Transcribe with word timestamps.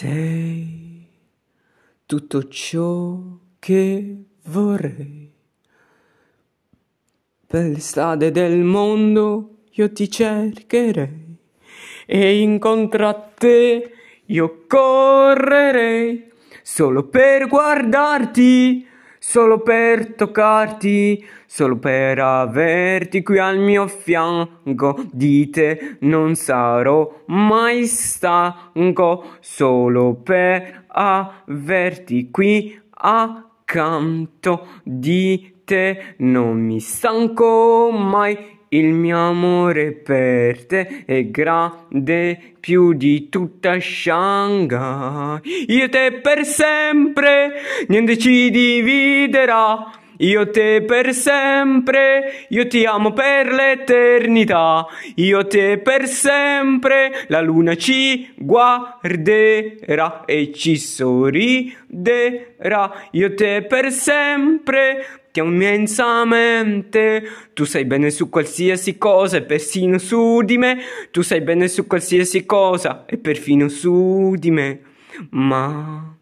Sei 0.00 1.08
tutto 2.06 2.46
ciò 2.46 3.18
che 3.58 4.16
vorrei. 4.44 5.32
Per 7.44 7.66
le 7.66 7.80
strade 7.80 8.30
del 8.30 8.58
mondo 8.58 9.62
io 9.72 9.90
ti 9.90 10.08
cercherei 10.08 11.36
e 12.06 12.40
incontro 12.40 13.08
a 13.08 13.14
te 13.14 13.92
io 14.26 14.66
correrei 14.68 16.30
solo 16.62 17.08
per 17.08 17.48
guardarti 17.48 18.86
solo 19.18 19.60
per 19.60 20.14
toccarti, 20.14 21.24
solo 21.46 21.78
per 21.78 22.18
averti 22.18 23.22
qui 23.22 23.38
al 23.38 23.58
mio 23.58 23.86
fianco. 23.86 25.06
Di 25.12 25.50
te 25.50 25.96
non 26.00 26.34
sarò 26.34 27.22
mai 27.26 27.86
stanco, 27.86 29.24
solo 29.40 30.14
per 30.14 30.84
averti 30.88 32.30
qui 32.30 32.80
accanto. 32.90 34.66
Di 34.82 35.60
te 35.64 36.14
non 36.18 36.60
mi 36.60 36.80
stanco 36.80 37.90
mai 37.90 38.57
il 38.70 38.92
mio 38.92 39.18
amore 39.18 39.92
per 39.92 40.66
te 40.66 41.04
è 41.06 41.26
grande 41.26 42.38
più 42.60 42.92
di 42.92 43.28
tutta 43.28 43.78
Shanghai. 43.80 45.40
Io 45.68 45.88
te 45.88 46.20
per 46.20 46.44
sempre, 46.44 47.52
niente 47.88 48.18
ci 48.18 48.50
dividerà. 48.50 49.92
Io 50.20 50.50
te 50.50 50.82
per 50.82 51.14
sempre, 51.14 52.46
io 52.48 52.66
ti 52.66 52.84
amo 52.84 53.12
per 53.12 53.52
l'eternità. 53.52 54.84
Io 55.14 55.46
te 55.46 55.78
per 55.78 56.08
sempre, 56.08 57.24
la 57.28 57.40
luna 57.40 57.76
ci 57.76 58.28
guarderà 58.36 60.24
e 60.24 60.52
ci 60.52 60.76
sorriderà. 60.76 61.70
Io 63.12 63.32
te 63.34 63.62
per 63.62 63.92
sempre, 63.92 65.06
ti 65.38 65.40
amo 65.40 65.50
immensamente. 65.50 67.22
Tu 67.54 67.64
sai 67.64 67.84
bene 67.84 68.10
su 68.10 68.28
qualsiasi 68.28 68.98
cosa 68.98 69.36
e 69.38 69.42
persino 69.42 69.98
su 69.98 70.42
di 70.42 70.58
me. 70.58 70.78
Tu 71.10 71.22
sai 71.22 71.40
bene 71.40 71.68
su 71.68 71.86
qualsiasi 71.86 72.44
cosa 72.44 73.04
e 73.06 73.18
perfino 73.18 73.68
su 73.68 74.34
di 74.36 74.50
me. 74.50 74.80
Ma 75.30 76.16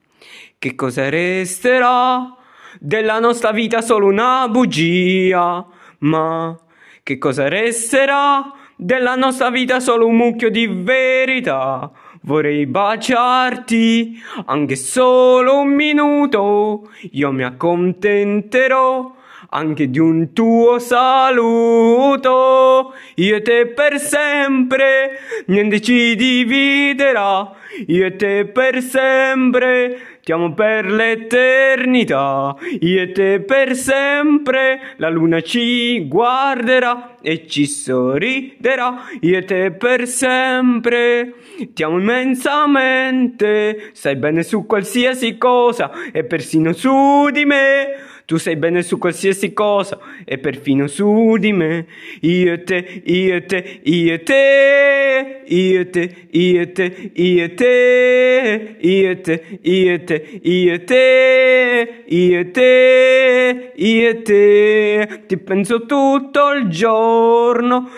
che 0.59 0.75
cosa 0.75 1.09
resterà? 1.09 2.37
della 2.81 3.19
nostra 3.19 3.53
vita 3.53 3.81
solo 3.81 4.07
una 4.07 4.49
bugia. 4.49 5.67
Ma 5.99 6.59
che 7.03 7.19
cosa 7.19 7.49
resterà 7.49 8.53
della 8.77 9.15
nostra 9.15 9.51
vita 9.51 9.81
solo 9.81 10.07
un 10.07 10.17
mucchio 10.17 10.51
di 10.51 10.67
verità? 10.67 11.91
Vorrei 12.27 12.67
baciarti 12.67 14.21
anche 14.47 14.75
solo 14.75 15.61
un 15.61 15.69
minuto, 15.69 16.91
io 17.13 17.31
mi 17.31 17.45
accontenterò 17.45 19.15
anche 19.51 19.89
di 19.89 20.01
un 20.01 20.33
tuo 20.33 20.81
saluto. 20.81 22.95
Io 23.15 23.37
e 23.37 23.43
te 23.43 23.69
per 23.69 24.01
sempre, 24.01 25.21
niente 25.47 25.81
ci 25.81 26.17
dividerà. 26.17 27.53
Io 27.87 28.07
e 28.07 28.17
te 28.17 28.47
per 28.47 28.83
sempre, 28.83 30.16
ti 30.27 30.33
amo 30.33 30.55
per 30.55 30.91
l'eternità. 30.91 32.57
Io 32.81 33.01
e 33.01 33.13
te 33.13 33.43
per 33.43 33.77
sempre, 33.77 34.95
la 34.97 35.09
luna 35.09 35.41
ci 35.41 36.09
guarderà 36.09 37.15
e 37.23 37.47
ci 37.47 37.65
sorriderà. 37.65 39.05
Io 39.21 39.39
e 39.39 39.45
te 39.45 39.71
per 39.71 40.09
sempre, 40.09 41.33
ti 41.73 41.85
amo 41.85 42.01
immensamente. 42.01 43.91
Sai 43.93 44.17
bene 44.17 44.43
su 44.43 44.67
qualsiasi 44.67 45.39
cosa 45.39 45.93
e 46.11 46.25
persino 46.25 46.73
su 46.73 47.31
di 47.31 47.45
me. 47.45 48.16
Tu 48.27 48.39
sai 48.39 48.57
bene 48.57 48.83
su 48.83 48.99
qualsiasi 48.99 49.53
cosa 49.53 50.01
e 50.25 50.39
perfino 50.39 50.89
su 50.89 51.37
di 51.39 51.53
me. 51.53 51.87
Io 52.23 52.55
e 52.55 52.65
te, 52.65 53.03
io 53.05 53.37
e 53.37 53.47
te, 53.47 53.81
io 53.85 54.15
e 54.15 54.23
te, 54.25 55.43
io 55.47 55.81
e 55.81 55.91
te, 55.91 56.29
io 56.33 56.61
e 56.61 56.73
te, 56.73 57.11
io 57.13 57.45
e 57.45 57.55
te, 57.55 58.77
io 58.81 59.11
e 59.13 59.15
te, 59.15 59.61
io 59.63 59.95
e 59.95 60.05
te, 60.05 60.41
io 60.43 60.75
e 60.75 60.85
te, 60.85 62.05
io 62.09 62.41
e 62.41 62.51
te, 62.51 63.73
io 63.77 64.09
e 64.09 64.23
te. 64.23 65.23
Ti 65.29 65.37
penso 65.37 65.87
tutto 65.87 66.51
il 66.51 66.69
giorno 66.69 67.89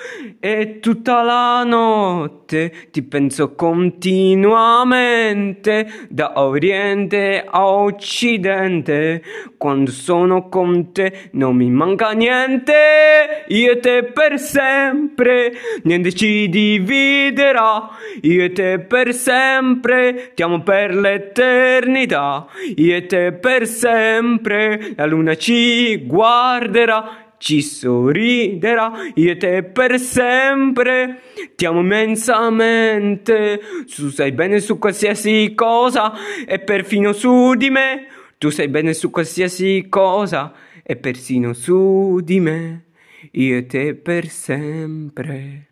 e 0.40 0.78
tutta 0.80 1.22
la 1.22 1.64
notte. 1.64 2.70
Ti 2.90 3.02
penso 3.02 3.54
continuamente 3.54 5.86
da 6.10 6.38
oriente 6.38 7.42
a 7.46 7.66
occidente. 7.66 9.22
Quando 9.56 9.90
sono 9.90 10.17
sono 10.18 10.48
con 10.48 10.90
te, 10.92 11.30
non 11.32 11.54
mi 11.54 11.70
manca 11.70 12.10
niente, 12.10 13.44
io 13.46 13.70
e 13.70 13.78
te 13.78 14.02
per 14.02 14.40
sempre, 14.40 15.52
niente 15.84 16.12
ci 16.12 16.48
dividerà, 16.48 17.88
io 18.22 18.42
e 18.42 18.50
te 18.50 18.80
per 18.80 19.14
sempre, 19.14 20.32
ti 20.34 20.42
amo 20.42 20.62
per 20.62 20.92
l'eternità, 20.92 22.48
io 22.74 22.96
e 22.96 23.06
te 23.06 23.32
per 23.32 23.68
sempre, 23.68 24.92
la 24.96 25.06
luna 25.06 25.36
ci 25.36 26.04
guarderà 26.04 27.26
ci 27.38 27.62
sorriderà, 27.62 28.90
io 29.14 29.30
e 29.30 29.36
te 29.36 29.62
per 29.62 30.00
sempre, 30.00 31.20
ti 31.54 31.64
amo 31.66 31.78
immensamente, 31.78 33.60
tu 33.94 34.08
sai 34.08 34.32
bene 34.32 34.58
su 34.58 34.80
qualsiasi 34.80 35.52
cosa 35.54 36.12
e 36.44 36.58
perfino 36.58 37.12
su 37.12 37.54
di 37.54 37.70
me, 37.70 38.08
tu 38.38 38.50
sai 38.50 38.68
bene 38.68 38.94
su 38.94 39.10
qualsiasi 39.10 39.86
cosa 39.88 40.54
e 40.82 40.96
persino 40.96 41.52
su 41.52 42.20
di 42.22 42.40
me, 42.40 42.86
io 43.32 43.56
e 43.58 43.66
te 43.66 43.94
per 43.94 44.28
sempre. 44.28 45.67